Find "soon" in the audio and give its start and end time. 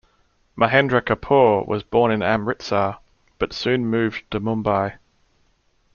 3.53-3.85